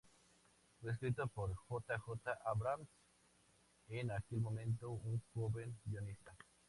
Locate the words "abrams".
2.45-2.87